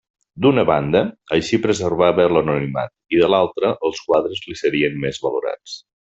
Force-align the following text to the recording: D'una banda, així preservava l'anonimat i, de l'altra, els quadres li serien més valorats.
D'una 0.43 0.61
banda, 0.69 1.01
així 1.37 1.59
preservava 1.65 2.25
l'anonimat 2.37 2.91
i, 2.95 3.21
de 3.25 3.29
l'altra, 3.35 3.73
els 3.91 4.01
quadres 4.09 4.43
li 4.49 4.59
serien 4.65 4.99
més 5.05 5.23
valorats. 5.29 5.79